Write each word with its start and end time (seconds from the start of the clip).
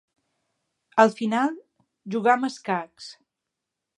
Al 1.03 1.11
final, 1.19 1.53
juguem 2.15 2.47
a 2.47 2.51
escacs. 2.53 3.13